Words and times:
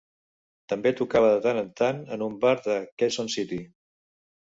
També 0.71 0.91
tocava 1.01 1.27
de 1.31 1.35
tant 1.43 1.59
en 1.61 1.69
tant 1.81 1.99
en 2.15 2.23
un 2.29 2.39
bar 2.45 2.55
de 2.69 2.79
Quezon 3.03 3.31
City. 3.35 3.61